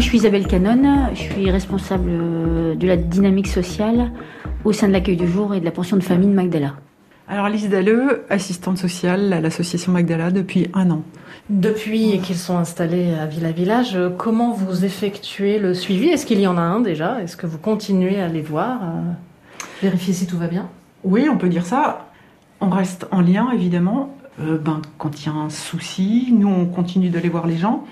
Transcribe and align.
je 0.00 0.06
suis 0.06 0.18
Isabelle 0.18 0.46
Canon, 0.46 1.10
je 1.12 1.20
suis 1.20 1.50
responsable 1.50 2.10
euh, 2.10 2.74
de 2.74 2.86
la 2.86 2.96
dynamique 2.96 3.48
sociale 3.48 4.10
au 4.64 4.72
sein 4.72 4.88
de 4.88 4.92
l'accueil 4.92 5.16
du 5.16 5.28
jour 5.28 5.54
et 5.54 5.60
de 5.60 5.64
la 5.64 5.70
pension 5.70 5.96
de 5.96 6.02
famille 6.02 6.28
de 6.28 6.34
Magdala. 6.34 6.74
Alors 7.28 7.48
Lise 7.48 7.68
Dalleux, 7.68 8.24
assistante 8.30 8.78
sociale 8.78 9.32
à 9.32 9.40
l'association 9.40 9.92
Magdala 9.92 10.30
depuis 10.30 10.68
un 10.74 10.90
an. 10.90 11.02
Depuis 11.50 12.18
qu'ils 12.20 12.36
sont 12.36 12.56
installés 12.56 13.14
à 13.14 13.26
Villa 13.26 13.52
Village, 13.52 13.98
comment 14.18 14.52
vous 14.52 14.84
effectuez 14.84 15.58
le 15.58 15.74
suivi? 15.74 16.08
Est-ce 16.08 16.26
qu'il 16.26 16.40
y 16.40 16.46
en 16.46 16.56
a 16.56 16.62
un 16.62 16.80
déjà? 16.80 17.22
Est-ce 17.22 17.36
que 17.36 17.46
vous 17.46 17.58
continuez 17.58 18.20
à 18.20 18.28
les 18.28 18.42
voir 18.42 18.80
Vérifier 19.82 20.14
si 20.14 20.26
tout 20.26 20.38
va 20.38 20.46
bien? 20.46 20.68
Oui, 21.04 21.28
on 21.30 21.36
peut 21.36 21.48
dire 21.48 21.66
ça. 21.66 22.08
On 22.60 22.70
reste 22.70 23.06
en 23.10 23.20
lien 23.20 23.50
évidemment. 23.52 24.14
Euh, 24.40 24.58
ben, 24.58 24.80
quand 24.98 25.20
il 25.20 25.26
y 25.26 25.28
a 25.28 25.32
un 25.32 25.50
souci, 25.50 26.32
nous 26.32 26.48
on 26.48 26.66
continue 26.66 27.10
d'aller 27.10 27.28
voir 27.28 27.46
les 27.46 27.56
gens 27.56 27.84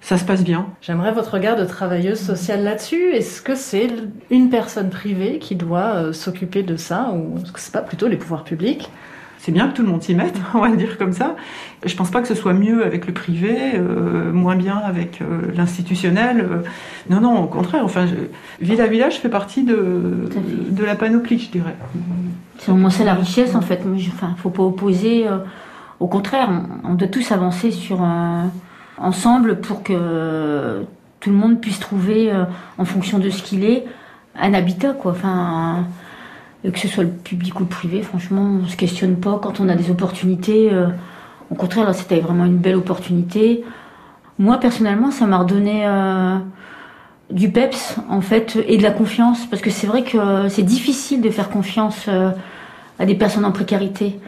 ça 0.00 0.16
se 0.16 0.24
passe 0.24 0.44
bien. 0.44 0.66
J'aimerais 0.80 1.12
votre 1.12 1.34
regard 1.34 1.56
de 1.56 1.64
travailleuse 1.64 2.20
sociale 2.20 2.62
là-dessus. 2.62 3.12
Est-ce 3.12 3.42
que 3.42 3.54
c'est 3.54 3.88
une 4.30 4.48
personne 4.48 4.90
privée 4.90 5.38
qui 5.38 5.56
doit 5.56 5.96
euh, 5.96 6.12
s'occuper 6.12 6.62
de 6.62 6.76
ça 6.76 7.12
ou 7.12 7.38
est-ce 7.38 7.52
que 7.52 7.60
c'est 7.60 7.72
pas 7.72 7.82
plutôt 7.82 8.08
les 8.08 8.16
pouvoirs 8.16 8.44
publics? 8.44 8.90
C'est 9.38 9.52
bien 9.52 9.68
que 9.68 9.76
tout 9.76 9.82
le 9.82 9.88
monde 9.88 10.02
s'y 10.02 10.14
mette, 10.14 10.36
on 10.54 10.60
va 10.60 10.74
dire 10.74 10.98
comme 10.98 11.12
ça. 11.12 11.36
Je 11.84 11.94
pense 11.94 12.10
pas 12.10 12.20
que 12.20 12.28
ce 12.28 12.34
soit 12.34 12.52
mieux 12.52 12.84
avec 12.84 13.06
le 13.06 13.12
privé, 13.12 13.56
euh, 13.74 14.32
moins 14.32 14.56
bien 14.56 14.76
avec 14.76 15.20
euh, 15.20 15.52
l'institutionnel. 15.54 16.62
non, 17.10 17.20
non, 17.20 17.42
au 17.42 17.46
contraire. 17.46 17.84
Enfin, 17.84 18.06
Villa 18.60 18.86
Village 18.86 19.18
fait 19.18 19.28
partie 19.28 19.64
de, 19.64 20.28
de 20.70 20.84
la 20.84 20.94
panoplie, 20.94 21.38
je 21.38 21.50
dirais. 21.50 21.76
C'est 22.58 22.72
au 22.72 22.76
moins 22.76 22.90
ça 22.90 23.04
la 23.04 23.14
richesse, 23.14 23.54
en 23.54 23.60
fait. 23.60 23.82
Enfin, 24.14 24.34
faut 24.38 24.50
pas 24.50 24.64
opposer. 24.64 25.26
au 26.00 26.08
contraire, 26.08 26.50
on, 26.82 26.94
doit 26.94 27.08
tous 27.08 27.30
avancer 27.30 27.70
sur 27.70 28.02
un 28.02 28.50
ensemble 29.00 29.60
pour 29.60 29.82
que 29.82 30.84
tout 31.20 31.30
le 31.30 31.36
monde 31.36 31.60
puisse 31.60 31.80
trouver, 31.80 32.32
euh, 32.32 32.44
en 32.78 32.84
fonction 32.84 33.18
de 33.18 33.30
ce 33.30 33.42
qu'il 33.42 33.64
est, 33.64 33.84
un 34.40 34.54
habitat, 34.54 34.92
quoi. 34.92 35.12
Enfin, 35.12 35.86
que 36.62 36.78
ce 36.78 36.88
soit 36.88 37.04
le 37.04 37.10
public 37.10 37.58
ou 37.58 37.64
le 37.64 37.68
privé, 37.68 38.02
franchement, 38.02 38.60
on 38.62 38.66
se 38.66 38.76
questionne 38.76 39.16
pas 39.16 39.38
quand 39.42 39.60
on 39.60 39.68
a 39.68 39.74
des 39.74 39.90
opportunités. 39.90 40.72
Euh, 40.72 40.88
au 41.50 41.54
contraire, 41.54 41.92
c'était 41.94 42.20
vraiment 42.20 42.44
une 42.44 42.58
belle 42.58 42.76
opportunité. 42.76 43.64
Moi, 44.38 44.58
personnellement, 44.58 45.10
ça 45.10 45.26
m'a 45.26 45.38
redonné 45.38 45.86
euh, 45.86 46.38
du 47.30 47.50
peps, 47.50 47.96
en 48.08 48.20
fait, 48.20 48.58
et 48.68 48.76
de 48.76 48.82
la 48.82 48.90
confiance, 48.90 49.46
parce 49.46 49.62
que 49.62 49.70
c'est 49.70 49.86
vrai 49.86 50.04
que 50.04 50.48
c'est 50.48 50.62
difficile 50.62 51.20
de 51.20 51.30
faire 51.30 51.50
confiance 51.50 52.08
à 52.98 53.06
des 53.06 53.14
personnes 53.14 53.44
en 53.44 53.52
précarité. 53.52 54.18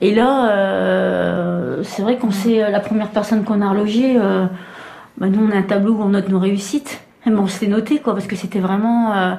Et 0.00 0.14
là, 0.14 0.50
euh, 0.50 1.82
c'est 1.82 2.02
vrai 2.02 2.16
qu'on 2.16 2.30
sait 2.30 2.62
euh, 2.62 2.70
la 2.70 2.80
première 2.80 3.08
personne 3.08 3.44
qu'on 3.44 3.60
a 3.60 3.70
relogée. 3.70 4.16
Euh, 4.16 4.46
bah 5.18 5.28
nous, 5.28 5.44
on 5.44 5.50
a 5.50 5.56
un 5.56 5.62
tableau 5.62 5.94
où 5.94 6.02
on 6.02 6.10
note 6.10 6.28
nos 6.28 6.38
réussites. 6.38 7.00
Mais 7.26 7.32
on 7.38 7.46
s'est 7.46 7.66
noté, 7.66 7.98
quoi, 7.98 8.14
parce 8.14 8.26
que 8.26 8.36
c'était 8.36 8.60
vraiment 8.60 9.12
euh, 9.14 9.34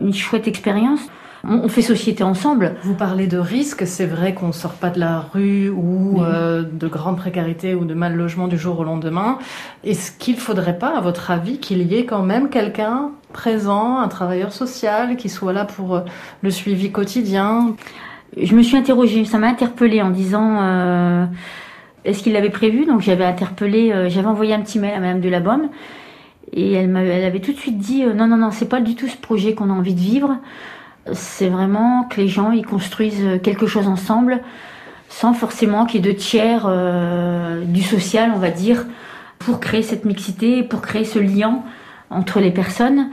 une 0.00 0.14
chouette 0.14 0.48
expérience. 0.48 1.00
On, 1.42 1.68
fait 1.68 1.80
société 1.80 2.22
ensemble. 2.22 2.74
Vous 2.82 2.92
parlez 2.92 3.26
de 3.26 3.38
risques, 3.38 3.86
c'est 3.86 4.04
vrai 4.04 4.34
qu'on 4.34 4.48
ne 4.48 4.52
sort 4.52 4.74
pas 4.74 4.90
de 4.90 5.00
la 5.00 5.20
rue 5.20 5.70
ou 5.70 6.22
euh, 6.22 6.62
de 6.62 6.86
grande 6.86 7.16
précarité 7.16 7.74
ou 7.74 7.86
de 7.86 7.94
mal 7.94 8.14
logement 8.14 8.46
du 8.46 8.58
jour 8.58 8.78
au 8.78 8.84
lendemain. 8.84 9.38
Est-ce 9.82 10.12
qu'il 10.12 10.34
ne 10.34 10.40
faudrait 10.40 10.76
pas, 10.76 10.94
à 10.98 11.00
votre 11.00 11.30
avis, 11.30 11.58
qu'il 11.58 11.80
y 11.80 11.96
ait 11.96 12.04
quand 12.04 12.22
même 12.22 12.50
quelqu'un 12.50 13.12
présent, 13.32 14.00
un 14.00 14.08
travailleur 14.08 14.52
social, 14.52 15.16
qui 15.16 15.30
soit 15.30 15.54
là 15.54 15.64
pour 15.64 16.02
le 16.42 16.50
suivi 16.50 16.92
quotidien? 16.92 17.74
Je 18.36 18.54
me 18.54 18.62
suis 18.62 18.76
interrogée, 18.76 19.24
ça 19.24 19.38
m'a 19.38 19.48
interpellée 19.48 20.02
en 20.02 20.10
disant 20.10 20.58
euh, 20.60 21.26
est-ce 22.04 22.22
qu'il 22.22 22.32
l'avait 22.32 22.50
prévu? 22.50 22.86
Donc 22.86 23.00
j'avais 23.00 23.24
interpellé, 23.24 23.92
euh, 23.92 24.08
j'avais 24.08 24.28
envoyé 24.28 24.54
un 24.54 24.60
petit 24.60 24.78
mail 24.78 24.94
à 24.94 25.00
Madame 25.00 25.20
de 25.20 25.28
la 25.28 25.42
et 26.52 26.72
elle, 26.72 26.96
elle 26.96 27.24
avait 27.24 27.40
tout 27.40 27.52
de 27.52 27.58
suite 27.58 27.78
dit 27.78 28.04
euh, 28.04 28.12
non 28.12 28.26
non 28.26 28.36
non 28.36 28.50
c'est 28.50 28.68
pas 28.68 28.80
du 28.80 28.94
tout 28.94 29.08
ce 29.08 29.16
projet 29.16 29.54
qu'on 29.54 29.70
a 29.70 29.72
envie 29.72 29.94
de 29.94 30.00
vivre. 30.00 30.38
C'est 31.12 31.48
vraiment 31.48 32.04
que 32.04 32.20
les 32.20 32.28
gens 32.28 32.52
ils 32.52 32.66
construisent 32.66 33.40
quelque 33.42 33.66
chose 33.66 33.88
ensemble 33.88 34.40
sans 35.08 35.32
forcément 35.32 35.86
qu'il 35.86 36.04
y 36.04 36.08
ait 36.08 36.12
de 36.12 36.16
tiers 36.16 36.70
du 37.64 37.82
social 37.82 38.30
on 38.34 38.38
va 38.38 38.50
dire 38.50 38.84
pour 39.38 39.58
créer 39.58 39.82
cette 39.82 40.04
mixité, 40.04 40.62
pour 40.62 40.82
créer 40.82 41.04
ce 41.04 41.18
lien 41.18 41.62
entre 42.10 42.38
les 42.38 42.50
personnes. 42.50 43.08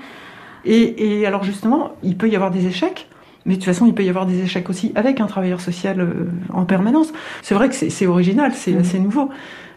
Et 0.66 1.26
alors 1.26 1.44
justement 1.44 1.94
il 2.04 2.18
peut 2.18 2.30
y 2.30 2.36
avoir 2.36 2.52
des 2.52 2.68
échecs? 2.68 3.08
Mais 3.48 3.54
de 3.54 3.60
toute 3.60 3.66
façon, 3.66 3.88
il 3.88 3.94
peut 3.94 4.04
y 4.04 4.10
avoir 4.10 4.28
des 4.28 4.44
échecs 4.44 4.70
aussi 4.70 4.92
avec 4.94 5.20
un 5.20 5.26
travailleur 5.26 5.62
social 5.62 6.00
euh, 6.00 6.30
en 6.54 6.66
permanence. 6.66 7.12
C'est 7.42 7.56
vrai 7.56 7.70
que 7.70 7.76
c'est 7.76 8.06
original, 8.06 8.52
c'est 8.54 8.78
assez 8.78 9.00
nouveau. 9.00 9.30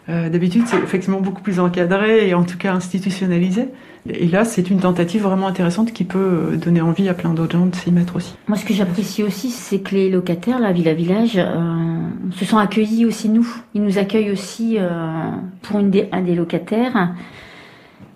Euh, 0.09 0.29
D'habitude, 0.29 0.63
c'est 0.67 0.77
effectivement 0.77 1.21
beaucoup 1.21 1.41
plus 1.41 1.59
encadré 1.59 2.27
et 2.27 2.33
en 2.33 2.43
tout 2.43 2.57
cas 2.57 2.73
institutionnalisé. 2.73 3.69
Et 4.09 4.27
là, 4.27 4.45
c'est 4.45 4.71
une 4.71 4.79
tentative 4.79 5.21
vraiment 5.21 5.47
intéressante 5.47 5.93
qui 5.93 6.05
peut 6.05 6.17
euh, 6.17 6.57
donner 6.57 6.81
envie 6.81 7.07
à 7.07 7.13
plein 7.13 7.33
d'autres 7.33 7.57
gens 7.57 7.67
de 7.67 7.75
s'y 7.75 7.91
mettre 7.91 8.15
aussi. 8.15 8.35
Moi, 8.47 8.57
ce 8.57 8.65
que 8.65 8.73
j'apprécie 8.73 9.21
aussi, 9.21 9.51
c'est 9.51 9.79
que 9.79 9.93
les 9.93 10.09
locataires, 10.09 10.59
la 10.59 10.71
Villa 10.71 10.95
Village, 10.95 11.37
euh, 11.37 11.99
se 12.31 12.45
sont 12.45 12.57
accueillis 12.57 13.05
aussi 13.05 13.29
nous. 13.29 13.47
Ils 13.75 13.83
nous 13.83 13.99
accueillent 13.99 14.31
aussi 14.31 14.77
euh, 14.79 14.89
pour 15.61 15.79
une 15.79 15.91
des, 15.91 16.09
un 16.11 16.21
des 16.21 16.33
locataires. 16.33 17.13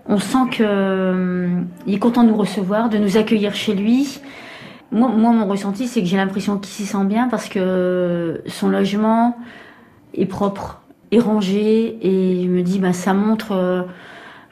On 0.08 0.18
sent 0.18 0.50
qu'il 0.52 1.94
est 1.94 2.00
content 2.00 2.24
de 2.24 2.30
nous 2.30 2.38
recevoir, 2.38 2.90
de 2.90 2.98
nous 2.98 3.18
accueillir 3.18 3.54
chez 3.54 3.74
lui. 3.74 4.20
Moi, 4.92 5.10
mon 5.10 5.48
ressenti, 5.48 5.88
c'est 5.88 6.02
que 6.02 6.08
j'ai 6.08 6.16
l'impression 6.16 6.58
qu'il 6.58 6.72
s'y 6.72 6.86
sent 6.86 7.04
bien 7.06 7.28
parce 7.28 7.50
que 7.50 8.42
son 8.48 8.70
logement 8.70 9.36
est 10.14 10.26
propre, 10.26 10.82
est 11.12 11.20
rangé, 11.20 11.98
et 12.02 12.44
je 12.44 12.50
me 12.50 12.62
dis, 12.62 12.80
bah, 12.80 12.94
ça 12.94 13.14
montre 13.14 13.52
euh, 13.52 13.82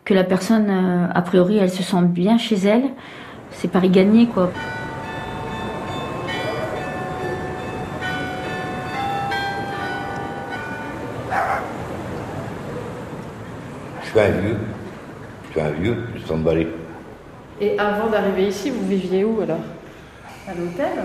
que 0.03 0.13
la 0.13 0.23
personne, 0.23 0.67
euh, 0.69 1.07
a 1.13 1.21
priori, 1.21 1.57
elle 1.57 1.69
se 1.69 1.83
sent 1.83 2.01
bien 2.03 2.37
chez 2.37 2.55
elle. 2.55 2.83
C'est 3.51 3.69
pari 3.69 3.89
gagné, 3.89 4.27
quoi. 4.27 4.51
Je 14.01 14.09
suis 14.09 14.19
un 14.19 14.29
vieux. 14.29 14.57
Je 15.45 15.51
suis 15.51 15.61
un 15.61 15.71
vieux, 15.71 15.97
je 16.15 16.25
sens 16.25 16.39
balai. 16.39 16.67
Et 17.61 17.77
avant 17.79 18.09
d'arriver 18.09 18.47
ici, 18.47 18.71
vous 18.71 18.85
viviez 18.87 19.23
où 19.23 19.39
alors? 19.41 19.59
À 20.47 20.53
l'hôtel 20.53 21.03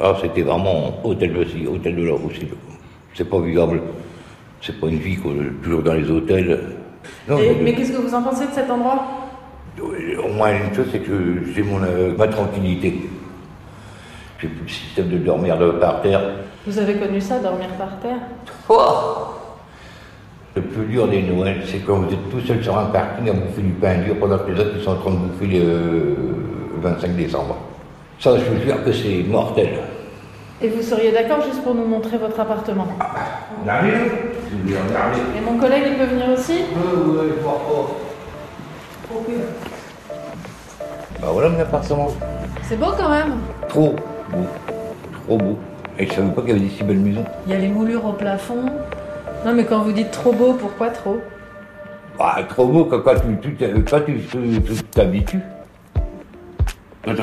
Ah, 0.00 0.14
c'était 0.20 0.42
vraiment 0.42 1.00
hôtel 1.04 1.36
aussi, 1.36 1.66
hôtel 1.66 1.96
de 1.96 2.04
la 2.06 2.14
aussi. 2.14 2.46
C'est 3.14 3.28
pas 3.28 3.40
vivable. 3.40 3.80
C'est 4.60 4.78
pas 4.80 4.88
une 4.88 4.98
vie, 4.98 5.16
toujours 5.62 5.82
dans 5.82 5.94
les 5.94 6.10
hôtels. 6.10 6.60
mais 7.28 7.74
qu'est-ce 7.74 7.92
que 7.92 7.98
vous 7.98 8.14
en 8.14 8.22
pensez 8.22 8.46
de 8.46 8.52
cet 8.52 8.70
endroit? 8.70 9.04
Au 9.80 10.28
moins, 10.28 10.50
une 10.52 10.74
chose, 10.74 10.86
c'est 10.90 11.00
que 11.00 11.42
j'ai 11.54 11.62
mon, 11.62 11.82
euh, 11.82 12.14
ma 12.16 12.26
tranquillité. 12.28 13.08
J'ai 14.40 14.48
plus 14.48 14.62
le 14.62 14.68
système 14.68 15.08
de 15.08 15.18
dormir 15.18 15.56
par 15.80 16.00
terre. 16.02 16.20
Vous 16.66 16.78
avez 16.78 16.94
connu 16.96 17.20
ça, 17.20 17.38
dormir 17.38 17.68
par 17.78 17.98
terre? 18.00 18.18
Oh 18.68 19.34
Le 20.54 20.62
plus 20.62 20.86
dur 20.86 21.06
des 21.08 21.22
Noëls, 21.22 21.62
c'est 21.66 21.78
quand 21.78 21.96
vous 22.00 22.12
êtes 22.12 22.30
tout 22.30 22.40
seul 22.40 22.62
sur 22.62 22.76
un 22.78 22.86
parking 22.86 23.28
à 23.28 23.32
bouffer 23.34 23.62
du 23.62 23.72
pain 23.72 23.98
dur 23.98 24.16
pendant 24.18 24.38
que 24.38 24.50
les 24.50 24.60
autres 24.60 24.80
sont 24.80 24.92
en 24.92 24.96
train 24.96 25.10
de 25.10 25.16
bouffer 25.16 25.46
le 25.46 26.16
25 26.82 27.16
décembre. 27.16 27.56
Ça, 28.18 28.36
je 28.38 28.44
vous 28.44 28.62
jure 28.62 28.82
que 28.82 28.92
c'est 28.92 29.22
mortel. 29.28 29.78
Et 30.62 30.68
vous 30.68 30.82
seriez 30.82 31.12
d'accord 31.12 31.42
juste 31.42 31.62
pour 31.62 31.74
nous 31.74 31.84
montrer 31.84 32.16
votre 32.16 32.40
appartement 32.40 32.88
On 33.62 33.68
arrive 33.68 34.10
Je 34.50 34.72
vais 34.72 34.78
regarder. 34.80 35.20
Et 35.36 35.40
mon 35.44 35.58
collègue, 35.58 35.82
il 35.86 35.96
peut 35.98 36.04
venir 36.06 36.30
aussi 36.30 36.60
Oui, 36.74 37.14
oui, 37.20 37.32
pas. 37.44 39.14
Ok. 39.14 39.26
Bah 41.20 41.28
voilà 41.30 41.50
mon 41.50 41.60
appartement. 41.60 42.08
C'est 42.62 42.78
beau 42.78 42.92
quand 42.98 43.10
même 43.10 43.34
Trop 43.68 43.94
beau. 44.30 44.46
Trop 45.26 45.38
beau. 45.38 45.58
Et 45.98 46.06
je 46.06 46.12
savais 46.12 46.30
pas 46.30 46.40
qu'il 46.42 46.50
y 46.50 46.52
avait 46.52 46.60
des 46.60 46.70
si 46.70 46.82
belles 46.84 46.98
maisons. 46.98 47.24
Il 47.46 47.52
y 47.52 47.54
a 47.54 47.58
les 47.58 47.68
moulures 47.68 48.04
au 48.06 48.12
plafond. 48.12 48.64
Non 49.44 49.52
mais 49.52 49.64
quand 49.64 49.80
vous 49.80 49.92
dites 49.92 50.10
trop 50.10 50.32
beau, 50.32 50.54
pourquoi 50.54 50.88
trop? 50.88 51.20
Bah 52.18 52.36
trop 52.48 52.66
beau 52.66 52.86
quand, 52.86 53.02
tu 53.42 53.56
t'habitues. 54.90 55.40
Quand 57.04 57.14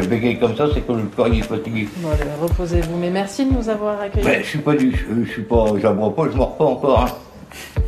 je 0.00 0.08
bégaye 0.08 0.38
comme 0.38 0.56
ça, 0.56 0.66
c'est 0.72 0.86
que 0.86 0.92
le 0.92 1.02
corps 1.14 1.26
est 1.28 1.42
fatigué. 1.42 1.88
Bon, 1.98 2.08
reposez-vous. 2.40 2.96
Mais 2.96 3.10
merci 3.10 3.46
de 3.46 3.52
nous 3.52 3.68
avoir 3.68 4.00
accueillis. 4.00 4.26
Mais 4.26 4.42
je 4.42 4.48
suis 4.48 4.58
pas 4.58 4.74
du, 4.74 4.92
je 5.24 5.30
suis 5.30 5.42
pas, 5.42 5.66
j'aboie 5.80 6.14
pas, 6.14 6.24
je 6.30 6.36
mords 6.36 6.56
pas 6.56 6.64
encore. 6.64 7.00
Hein. 7.00 7.80